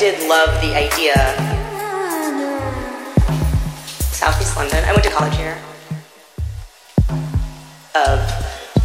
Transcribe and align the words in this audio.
did 0.00 0.26
love 0.30 0.48
the 0.62 0.74
idea. 0.74 1.12
Southeast 4.00 4.56
London. 4.56 4.82
I 4.84 4.92
went 4.92 5.04
to 5.04 5.10
college 5.10 5.36
here. 5.36 5.58
Of 7.94 8.24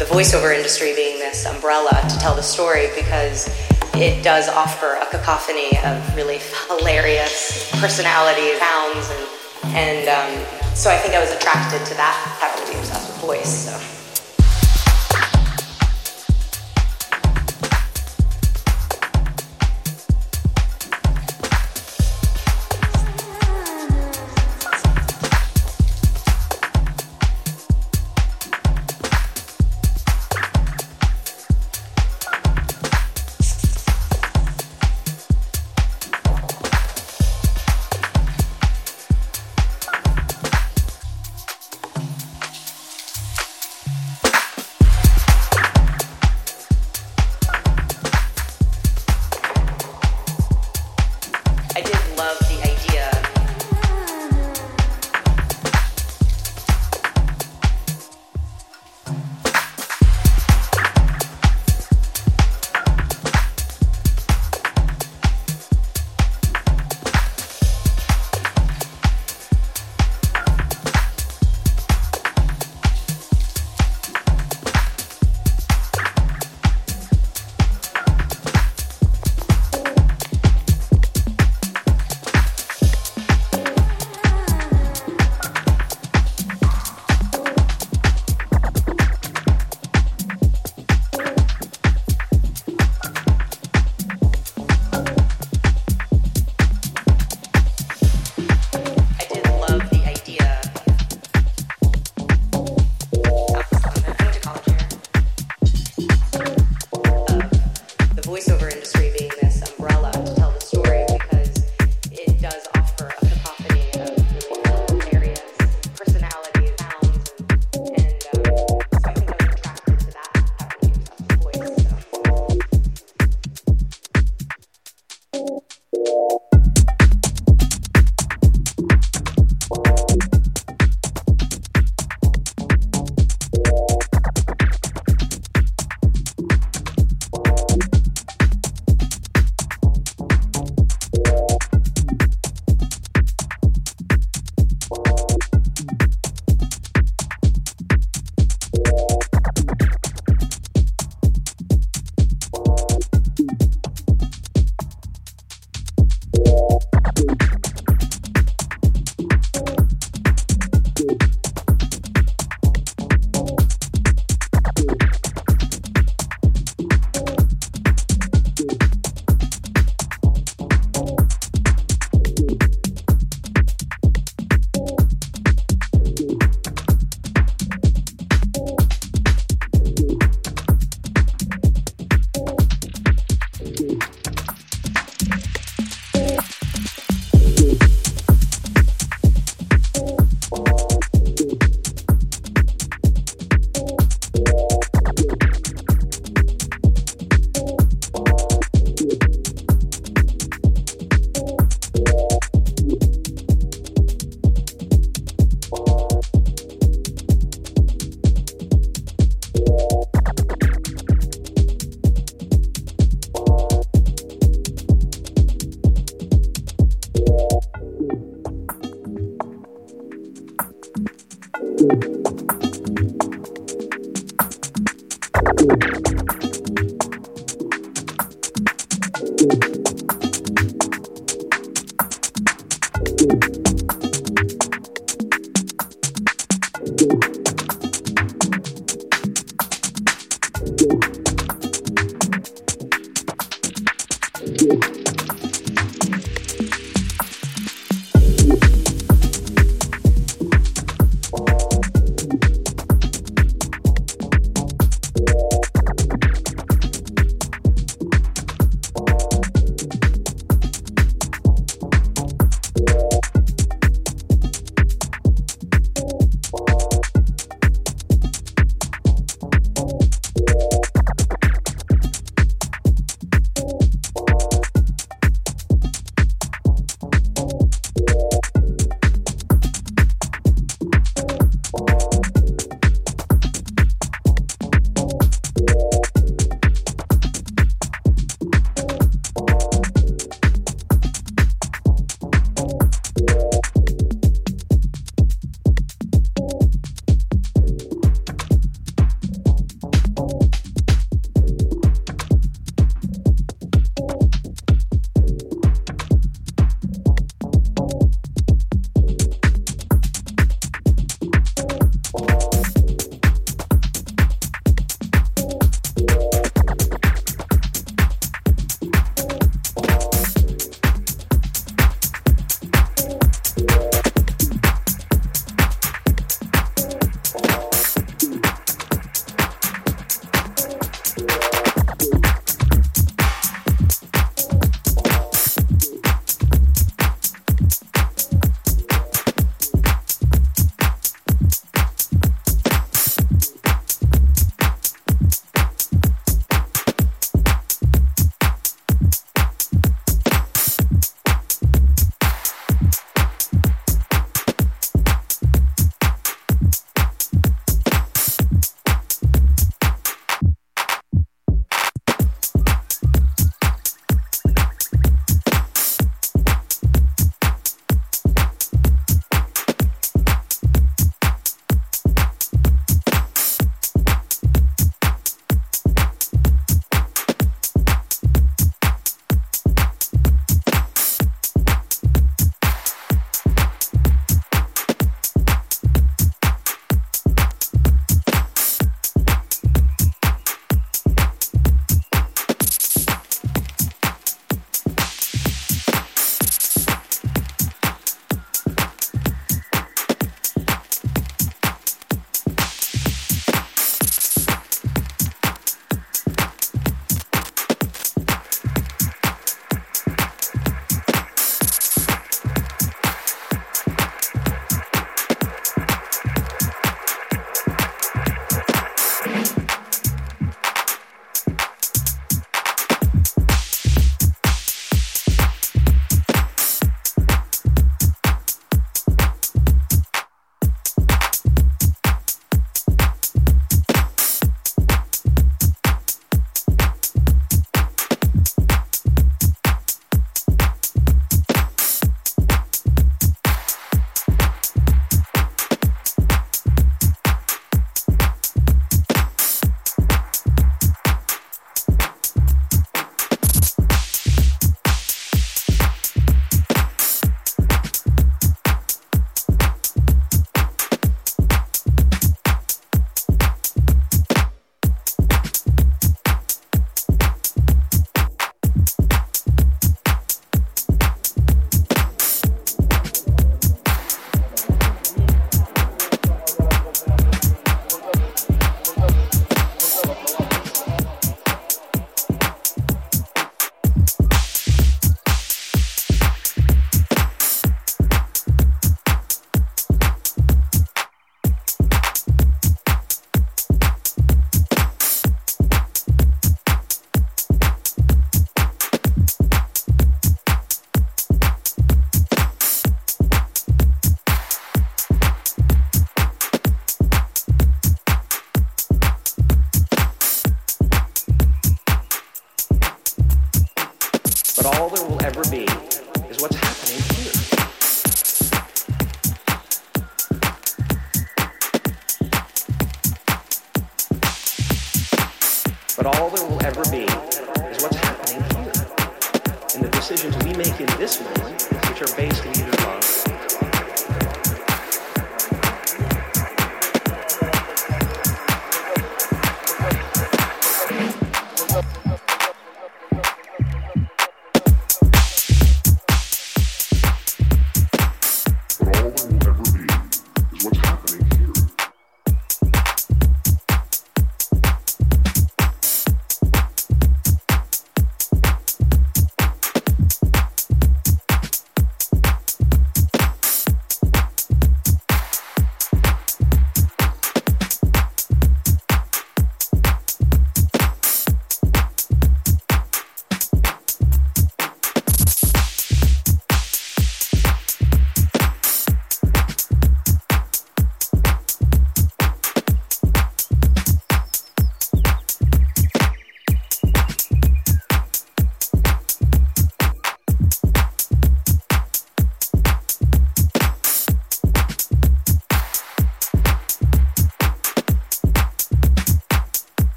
the 0.00 0.06
voiceover 0.06 0.52
industry 0.52 0.92
being 0.96 1.20
this 1.20 1.46
umbrella 1.46 1.92
to 2.08 2.18
tell 2.18 2.34
the 2.34 2.42
story 2.42 2.88
because 2.96 3.46
it 3.94 4.24
does 4.24 4.48
offer 4.48 4.98
a 5.00 5.06
cacophony 5.06 5.78
of 5.84 6.16
really 6.16 6.40
hilarious 6.66 7.70
personality 7.80 8.58
sounds 8.58 9.08
and 9.08 9.76
and 9.76 10.08
um, 10.08 10.74
so 10.74 10.90
I 10.90 10.96
think 10.96 11.14
I 11.14 11.20
was 11.20 11.30
attracted 11.30 11.86
to 11.86 11.94
that 11.94 12.36
having 12.40 12.66
to 12.66 12.72
be 12.72 12.76
obsessed 12.76 13.06
with 13.06 13.20
voice. 13.20 13.70
So. 13.70 14.03